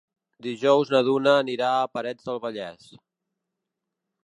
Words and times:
Dijous 0.45 0.91
na 0.93 1.01
Duna 1.07 1.33
anirà 1.41 1.69
a 1.75 1.85
Parets 1.97 2.31
del 2.31 2.41
Vallès. 2.47 2.91